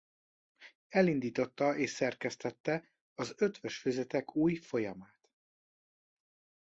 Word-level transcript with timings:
Elindította 0.89 1.75
és 1.75 1.89
szerkesztette 1.89 2.89
az 3.15 3.33
Eötvös-füzetek 3.37 4.35
új 4.35 4.55
folyamát. 4.55 5.29